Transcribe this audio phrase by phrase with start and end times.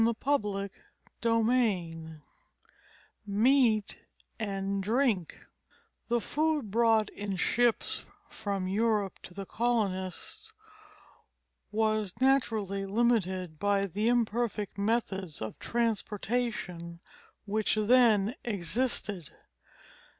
[0.19, 0.71] CHAPTER
[1.21, 2.21] VII
[3.27, 3.99] MEAT
[4.39, 5.45] AND DRINK
[6.07, 10.51] The food brought in ships from Europe to the colonists
[11.71, 16.99] was naturally limited by the imperfect methods of transportation
[17.45, 19.29] which then existed.